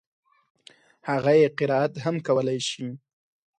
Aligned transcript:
هغه 1.09 1.31
يې 1.41 1.47
قرائت 1.57 1.93
هم 2.05 2.15
کولای 2.27 2.59
شي. 2.69 2.87